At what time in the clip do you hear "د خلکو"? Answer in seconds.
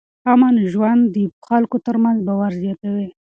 1.15-1.77